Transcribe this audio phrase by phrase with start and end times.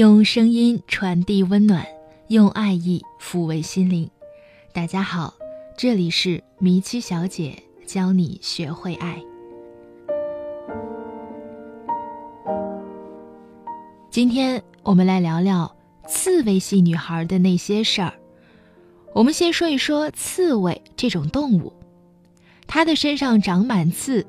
[0.00, 1.86] 用声音传递温暖，
[2.28, 4.10] 用爱意抚慰心灵。
[4.72, 5.34] 大家好，
[5.76, 9.22] 这里是迷七小姐教你学会爱。
[14.10, 15.70] 今天我们来聊聊
[16.08, 18.14] 刺猬系女孩的那些事儿。
[19.12, 21.74] 我们先说一说刺猬这种动物，
[22.66, 24.24] 它的身上长满刺。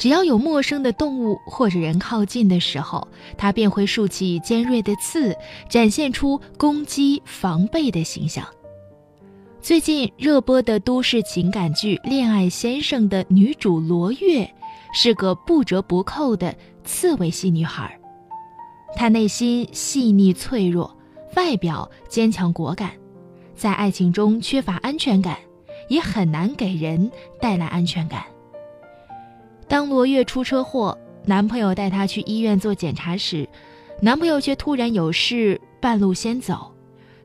[0.00, 3.06] 只要有陌生的动物或者人靠近的时候，
[3.36, 5.36] 它便会竖起尖锐的刺，
[5.68, 8.42] 展现出攻击、防备的形象。
[9.60, 14.50] 最近热播的都市情感剧《恋爱先生》的女主罗月，
[14.94, 18.00] 是个不折不扣的刺猬系女孩。
[18.96, 20.96] 她内心细腻脆弱，
[21.36, 22.90] 外表坚强果敢，
[23.54, 25.36] 在爱情中缺乏安全感，
[25.90, 28.24] 也很难给人带来安全感。
[29.70, 33.48] 当罗月出车祸，男朋友带她去医院做检查时，
[34.02, 36.74] 男朋友却突然有事，半路先走。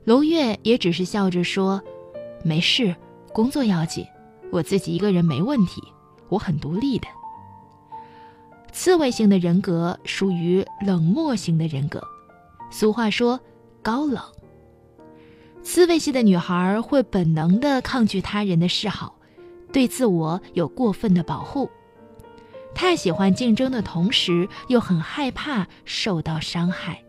[0.04, 1.82] 罗月也只是笑着说
[2.44, 2.94] ：“没事，
[3.32, 4.06] 工作要紧，
[4.52, 5.82] 我自己一个人没问题，
[6.28, 7.08] 我很独立的。”
[8.70, 12.00] 刺猬型的人格属于冷漠型的人格，
[12.70, 13.40] 俗话说
[13.82, 14.22] “高冷”。
[15.64, 19.16] 刺猬系的女孩会本能地抗拒他人的示好，
[19.72, 21.68] 对自我有过分的保护。
[22.76, 27.02] 太喜欢竞争的同时，又很害怕受到伤害，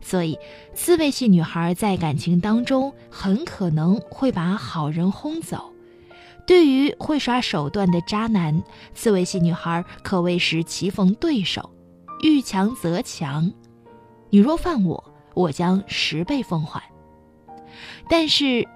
[0.00, 0.38] 所以
[0.74, 5.70] 刺猬系女孩在感情当中很可能会把好人轰走。
[6.46, 8.62] 对于会耍手段的渣男，
[8.94, 11.70] 刺猬系女孩可谓是棋逢对手，
[12.22, 13.52] 遇强则强。
[14.30, 16.82] 你若犯我，我将十倍奉还。
[18.08, 18.66] 但是，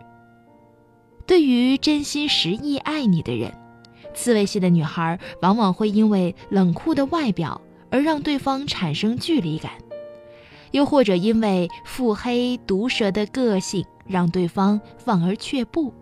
[1.27, 3.53] 对于真心实意爱你的人，
[4.19, 9.71] 刺猬系的女孩往往会因为冷酷的外表而让对方产生距离感，
[10.73, 15.95] 又或者因为腹黑毒舌的个性让对方望而却步。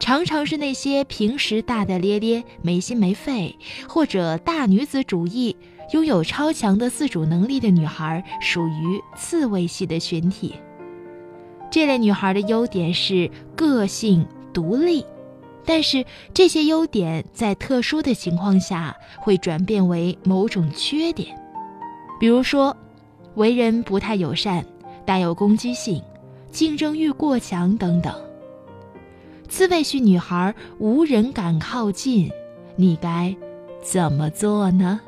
[0.00, 3.56] 常常是那些平时大大咧咧、没心没肺，
[3.88, 5.56] 或者大女子主义、
[5.92, 10.56] 拥有超强的自主能力的女孩，属于刺猬系的群体。
[11.70, 15.06] 这类女孩的优点是个性独立。
[15.66, 21.36] 但是这些优点在特殊的情况下会转变为某种缺点，
[22.20, 22.76] 比如说，
[23.34, 24.64] 为人不太友善，
[25.06, 26.02] 带有攻击性，
[26.50, 28.14] 竞争欲过强等等。
[29.48, 32.30] 刺猬系女孩无人敢靠近，
[32.76, 33.34] 你该
[33.82, 35.00] 怎么做呢？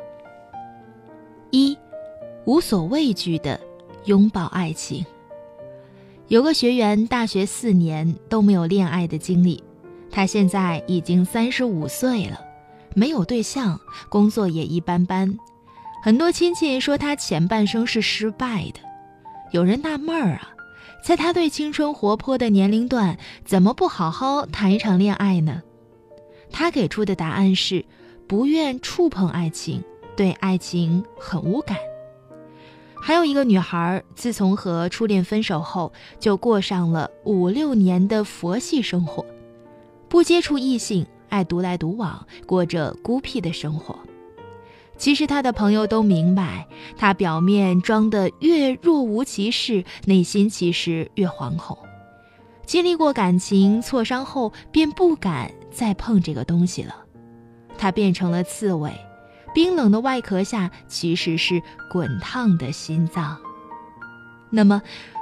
[1.51, 1.77] 一，
[2.45, 3.61] 无所畏惧的
[4.05, 5.05] 拥抱爱情。
[6.29, 9.63] 有个学员大学四年都没有恋爱的经历。
[10.17, 12.41] 他现在已经三十五岁了，
[12.95, 13.79] 没有对象，
[14.09, 15.39] 工作也一般般。
[16.03, 18.81] 很多亲戚说他前半生是失败的。
[19.51, 20.49] 有人纳闷儿啊，
[21.05, 25.63] 在他对青春活泼的年龄段，怎么不好好谈一场恋爱呢？
[26.51, 27.85] 他给出的答案是：
[28.27, 29.85] 不愿触碰爱情，
[30.17, 31.77] 对爱情很无感。
[33.03, 39.23] 还有一个女孩，自从和初恋分手后，就过上了五六年的佛系生活。
[40.17, 43.99] 不接触异性，爱独来独往，过着孤僻的生活。
[44.97, 46.67] 其实他的朋友都明白，
[46.97, 51.77] 他表面装得越若无其事，内心其实越惶恐。
[52.65, 56.97] 经历过感情挫伤后，便不敢再碰这个东西了。
[57.77, 58.91] 他变成了刺猬，
[59.53, 61.63] 冰冷的外壳下其实是
[61.93, 63.37] 滚烫的心脏。
[64.49, 64.81] 那么，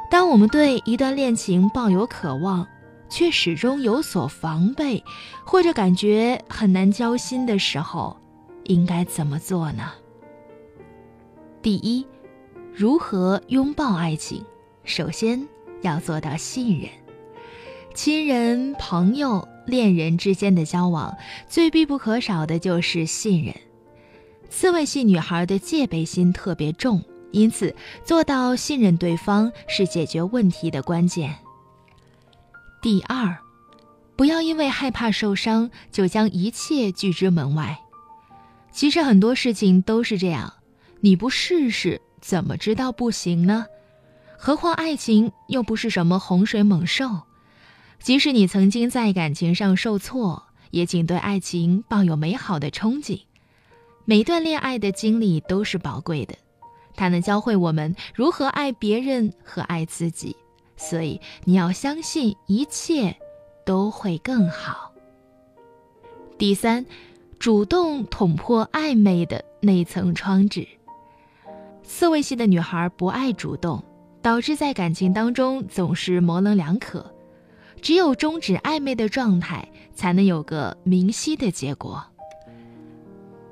[0.08, 2.64] 当我们对一段恋情抱有渴望，
[3.08, 5.02] 却始终有所防备，
[5.44, 8.16] 或者感觉很难交心的时候，
[8.64, 9.92] 应该怎么做呢？
[11.62, 12.06] 第一，
[12.74, 14.44] 如何拥抱爱情？
[14.84, 15.46] 首先
[15.82, 16.88] 要做到信任。
[17.94, 21.16] 亲人、朋友、恋人之间的交往，
[21.48, 23.54] 最必不可少的就是信任。
[24.50, 27.74] 刺猬系女孩的戒备心特别重，因此
[28.04, 31.34] 做到信任对方是解决问题的关键。
[32.84, 33.38] 第二，
[34.14, 37.80] 不要因为害怕受伤就将一切拒之门外。
[38.72, 40.52] 其实很多事情都是这样，
[41.00, 43.64] 你不试试怎么知道不行呢？
[44.36, 47.22] 何况爱情又不是什么洪水猛兽。
[48.00, 53.22] 即使你曾经在感情上受挫，也请对爱情抱有美好的憧憬。
[54.04, 56.34] 每一段恋爱的经历都是宝贵的，
[56.94, 60.36] 它能教会我们如何爱别人和爱自己。
[60.76, 63.16] 所以你要相信一切
[63.64, 64.92] 都会更好。
[66.36, 66.84] 第三，
[67.38, 70.66] 主动捅破暧昧的那层窗纸。
[71.82, 73.82] 刺猬系的女孩不爱主动，
[74.22, 77.14] 导致在感情当中总是模棱两可。
[77.82, 82.02] 只有终止暧昧的状态，才能有个明晰的结果。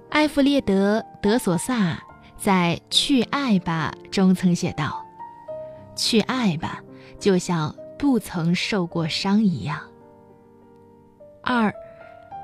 [0.08, 2.02] 艾弗列德·德索萨
[2.38, 5.04] 在《去爱吧》中曾写道
[5.94, 6.82] ：“去爱吧，
[7.22, 9.80] 就像不曾受过伤一样。”
[11.40, 11.72] 二，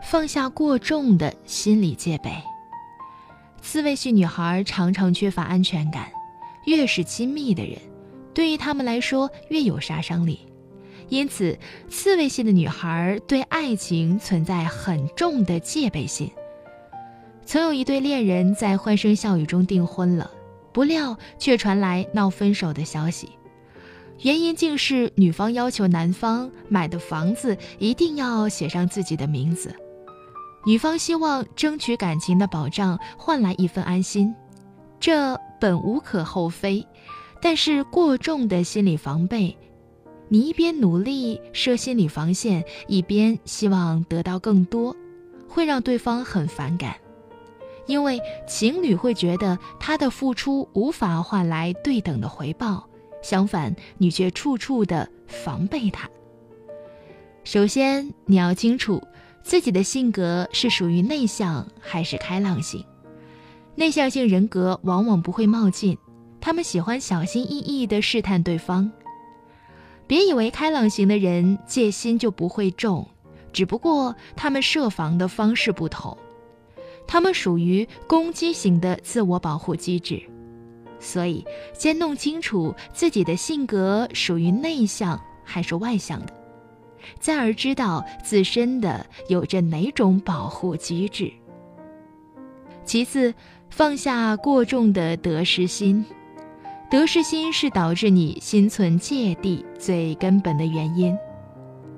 [0.04, 2.30] 放下过重的心理戒备。
[3.60, 6.08] 刺猬系女孩常常缺乏安全感，
[6.64, 7.76] 越是亲密的人，
[8.32, 10.46] 对于他们来说越有杀伤力。
[11.08, 11.58] 因此，
[11.88, 16.30] 刺猬系的女孩对爱情存在很重的戒备心。
[17.44, 20.30] 曾有一对恋人在欢声笑语中订婚了，
[20.72, 23.30] 不料却传来闹分手的消息，
[24.22, 29.74] 原因竟是女方要求男方买的房子一定要写上自己的名字，
[30.66, 34.34] 女方希望争取感情的保障换来一份安心，
[34.98, 36.84] 这本无可厚非，
[37.40, 39.56] 但是过重的心理防备。
[40.28, 44.94] 你一边努力设心理防线，一边希望得到更多，
[45.48, 46.96] 会让对方很反感，
[47.86, 52.86] 因为情侣会觉得他的付出无法换来对等的回报，
[53.22, 56.08] 相反，你却处处的防备他。
[57.44, 59.02] 首先，你要清楚
[59.42, 62.84] 自己的性格是属于内向还是开朗型。
[63.74, 65.96] 内向性人格往往不会冒进，
[66.40, 68.90] 他们喜欢小心翼翼地试探对方。
[70.06, 73.06] 别以为开朗型的人戒心就不会重，
[73.52, 76.16] 只不过他们设防的方式不同。
[77.06, 80.22] 他们属于攻击型的自我保护机制，
[81.00, 86.32] 所以先弄清楚自己的性格属于内向还是外向的，
[87.20, 91.32] 再而知道自身的有着哪种保护机制。
[92.84, 93.34] 其次，
[93.70, 96.04] 放下过重的得失心。
[96.90, 101.14] 得失心是导致你心存芥蒂最根本的原因。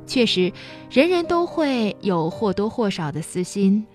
[0.05, 0.53] 确实，
[0.91, 3.87] 人人都会有或多或少的私心，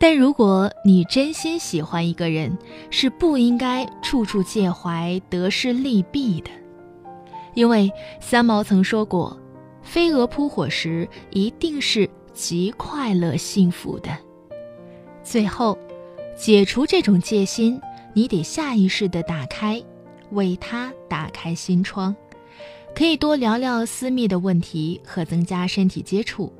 [0.00, 2.56] 但如果你真心喜欢一个人，
[2.88, 6.50] 是不应该处处介怀得失利弊的。
[7.52, 9.38] 因为三毛曾说过
[9.84, 14.08] ：“飞蛾扑火时，一定是极快乐幸福的。”
[15.22, 15.76] 最后，
[16.34, 17.78] 解除这种戒心，
[18.14, 19.82] 你得下意识地打开。
[20.30, 22.16] 为他打开心窗，
[22.94, 26.50] 可以多聊聊私密的问题和增加身体接触。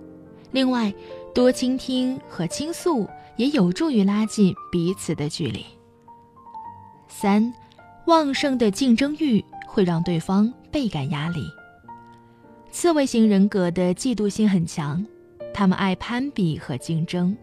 [0.50, 0.92] 另外，
[1.32, 3.08] 多倾听和倾诉
[3.40, 5.64] 也有助于拉近彼此的距离。
[7.08, 7.50] 三，
[8.06, 11.40] 旺盛的竞争欲会让对方倍感压力。
[12.70, 15.06] 刺猬型人格的嫉妒心很强，
[15.54, 17.34] 他们爱攀比和竞争，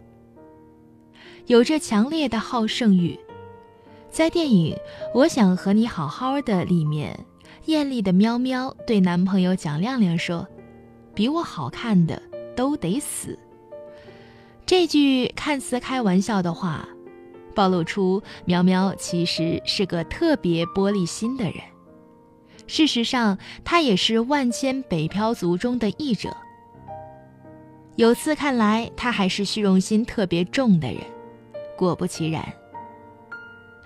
[1.48, 3.20] 有着强烈的好胜欲。
[4.12, 4.76] 在电影
[5.16, 7.26] 《我想和你好好的》里面，
[7.66, 10.48] 艳丽的喵喵对男朋友蒋亮亮说
[11.16, 12.22] ：“比我好看的
[12.56, 13.36] 都得死。”
[14.68, 16.86] 这句看似开玩笑的话，
[17.56, 21.54] 暴露出苗苗其实是个特别玻璃心的人。
[22.68, 26.36] 事实上，他也是万千北漂族中的一者。
[27.96, 30.98] 由此看来，他还是虚荣心特别重的人。
[31.78, 32.46] 果不其然。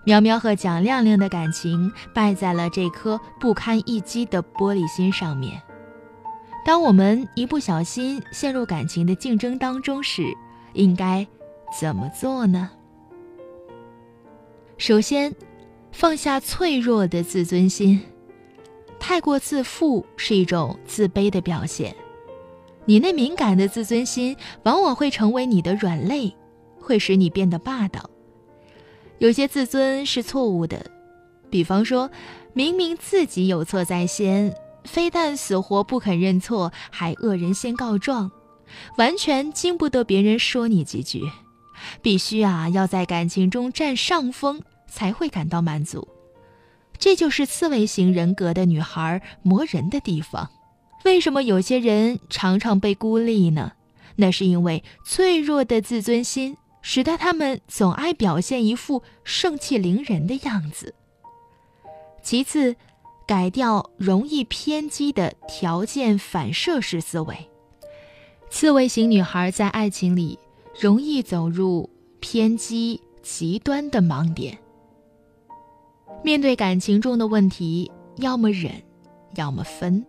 [0.04, 5.62] 苗苗和蒋亮亮的感情败在了这颗不堪一击的玻璃心上面。
[6.66, 10.24] 当我们一不小心陷入感情的竞争当中时，
[10.74, 11.26] 应该
[11.80, 12.70] 怎么做呢？
[14.78, 15.34] 首先，
[15.92, 18.02] 放下脆弱的自尊心。
[19.00, 21.96] 太过自负是一种自卑的表现。
[22.86, 26.36] 你那敏感的自尊心往往会成为你的软肋，
[26.80, 28.10] 会使你变得霸道。
[29.20, 30.84] 有些自尊是错误的，
[31.50, 32.10] 比方说，
[32.54, 34.52] 明明自己有错在先，
[34.84, 38.32] 非但死活不肯认错，还恶人先告状，
[38.98, 41.30] 完全经不得别人说你几句，
[42.02, 46.08] 必须啊要在感情中占上风才会感到满足。
[46.98, 50.50] 这就是刺猬型人格的女孩磨人的地方。
[51.06, 53.72] 为什么有些人常常被孤立呢？
[54.16, 56.58] 那是因为脆弱的自尊心。
[56.84, 60.96] 使得他们总爱表现一副盛气凌人的样子。
[62.24, 62.76] 其次，
[63.28, 67.51] 改掉容易偏激的条件反射式思维。
[68.52, 70.38] 刺猬型女孩在爱情里
[70.78, 71.90] 容易走入
[72.20, 74.60] 偏激极端的盲点。
[76.22, 78.74] 面对感情中的问题，要么忍，
[79.36, 80.06] 要么分。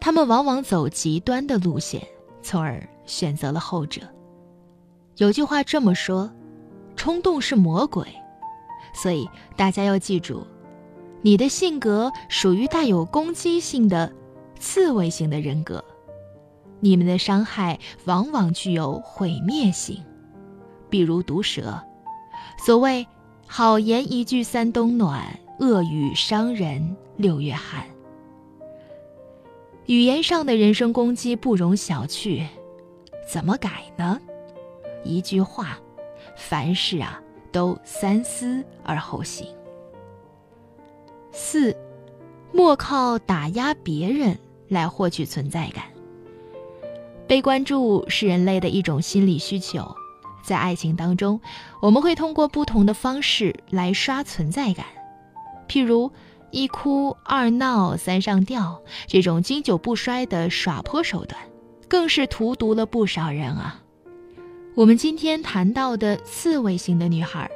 [0.00, 2.02] 他们往往走极端的路线，
[2.42, 4.02] 从而选择了后者。
[5.18, 6.30] 有句话这么说
[6.96, 8.04] ：“冲动是魔鬼。”
[9.00, 10.44] 所以大家要记住，
[11.22, 14.12] 你的性格属于带有攻击性的
[14.58, 15.82] 刺猬型的人格，
[16.84, 20.04] 你们的伤害往往具有毁灭性，
[20.90, 21.82] 比如毒蛇。
[22.58, 23.06] 所谓
[23.48, 27.86] “好言一句三冬暖，恶语伤人六月寒”。
[29.88, 32.46] 语言上的人身攻击不容小觑，
[33.26, 34.20] 怎么改呢？
[35.04, 35.78] 一句话，
[36.36, 37.18] 凡事啊
[37.50, 39.48] 都三思而后行。
[41.32, 41.74] 四，
[42.52, 44.38] 莫靠打压别人
[44.68, 45.93] 来获取存在感。
[47.26, 49.94] 被关注是人类的一种心理需求，
[50.44, 51.40] 在爱情当中，
[51.80, 54.86] 我们会通过不同的方式来刷存在感，
[55.68, 56.10] 譬如。
[56.50, 61.42] 一哭二闹三上吊，这种经久不衰的耍泼手段，
[61.88, 63.82] 更是荼毒了不少人啊。
[64.76, 67.50] 我们今天谈到的刺猬型的女孩，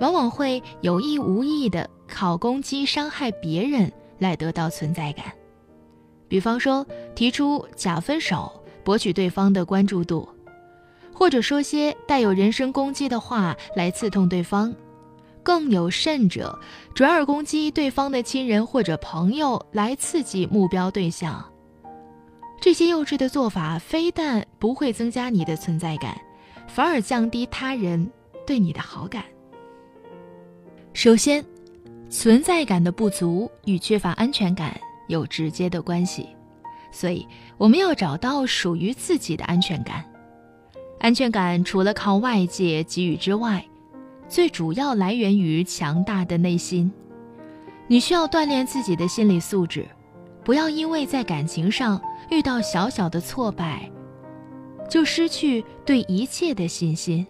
[0.00, 5.26] 往往会有意无意的靠攻击伤害别人来得到存在感，
[6.26, 6.84] 比方说
[7.14, 8.59] 提出假分手
[8.90, 10.28] 博取对方的关注度，
[11.14, 14.74] 或者说些带有人身攻击的话来刺痛对方。
[15.44, 16.58] 更有甚者，
[16.92, 21.40] 转而攻击对方的亲人或者朋友来刺激目标对象。
[22.60, 26.20] 这些幼稚的做法非但不会增加你的存在感，
[26.66, 28.10] 反而降低他人
[28.44, 29.22] 对你的好感。
[30.94, 31.44] 首先，
[32.10, 36.28] 存在感的不足与缺乏安全感有直接的关系，
[36.90, 40.04] 所以我们要找到属于自己的安全感。
[40.98, 43.64] 安全感除了靠外界给予之外，
[44.28, 46.92] 最主要来源于强大的内心，
[47.86, 49.86] 你需要锻炼自己的心理素质，
[50.44, 53.90] 不要因为在感情上遇到小小的挫败，
[54.88, 57.26] 就失去对一切的信心。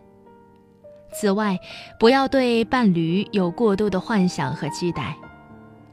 [1.12, 1.58] 此外，
[1.98, 5.16] 不要对伴侣有过度的幻想和期待，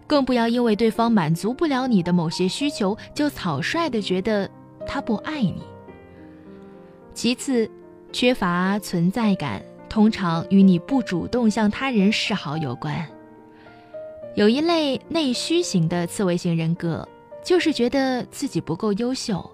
[0.07, 4.49] 更不要因为对方满足不了你的某些需求，就草率的觉得
[4.87, 5.61] 他不爱你。
[7.13, 7.69] 其次，
[8.11, 9.61] 缺乏存在感。
[9.89, 13.07] 通常与你不主动向他人示好有关。
[14.35, 17.07] 有一类内需型的刺猬型人格，
[17.43, 19.49] 就是觉得自己不够优秀。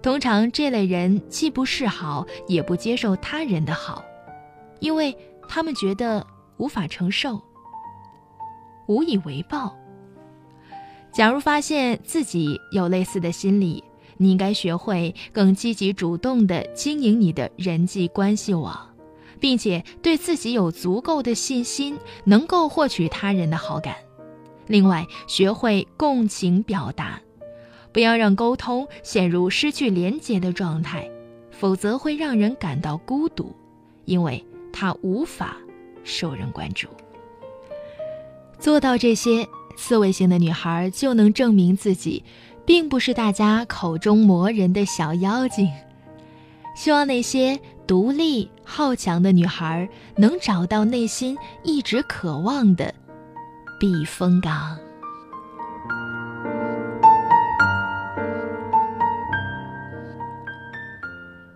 [0.00, 4.02] 通常这类人既不示好，也不接受他人的好，
[4.78, 5.14] 因为
[5.48, 6.24] 他们觉得
[6.56, 7.42] 无法承受，
[8.86, 9.76] 无以为报。
[11.14, 13.84] 假如发现自己有类似的心理，
[14.16, 18.90] 你应该学会更积极主动地经营你的人际关系网。
[19.40, 23.94] 并且对自己有足够的信心，能够获取他人的好感。
[24.68, 27.20] 另外，学会共情表达，
[27.92, 31.10] 不要让沟通陷入失去连结的状态，
[31.50, 33.54] 否则会让人感到孤独，
[34.06, 34.42] 因为
[34.72, 35.58] 他无法
[36.04, 36.88] 受人关注。
[38.58, 42.24] 做到这些，刺猬型的女孩就能证明自己，
[42.64, 45.70] 并不是大家口中磨人的小妖精。
[46.74, 52.92] 希望那些独立好强的女孩能找到内心一直渴望的
[53.78, 54.76] 避风港。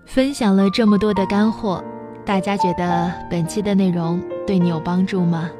[0.07, 1.83] 分享了这么多的干货，
[2.25, 5.51] 大家觉得本期的内容对你有帮助吗？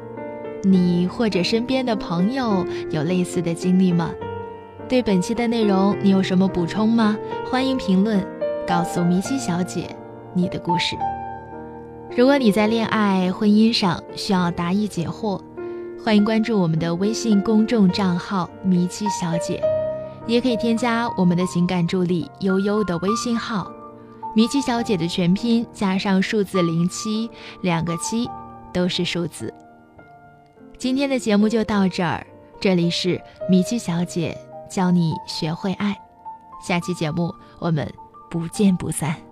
[0.63, 4.11] 你或者身边的朋友有类似的经历吗？
[4.87, 7.15] 对本期的内容你有什么补充吗？
[7.49, 8.25] 欢迎评论。
[8.67, 9.95] 告诉米奇小姐
[10.31, 10.95] 你的故事。
[12.15, 15.41] 如果你在恋爱、婚姻上需要答疑解惑，
[16.03, 19.59] 欢迎关注我们的微信公众账号“米奇小姐”，
[20.27, 23.71] 也可以添加我们的情感助理悠悠的微信号
[24.35, 27.27] “米奇小姐”的全拼加上数字零七，
[27.61, 28.29] 两个七
[28.71, 29.51] 都是数字。
[30.79, 32.25] 今天的节目就到这儿，
[32.59, 34.35] 这里是米奇小姐
[34.71, 35.93] 教你学会爱，
[36.65, 37.87] 下期节目我们。
[38.29, 39.28] 不见不散。